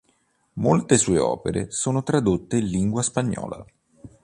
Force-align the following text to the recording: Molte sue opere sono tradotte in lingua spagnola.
Molte 0.53 0.97
sue 0.97 1.19
opere 1.19 1.69
sono 1.69 2.01
tradotte 2.01 2.57
in 2.57 2.65
lingua 2.65 3.03
spagnola. 3.03 3.63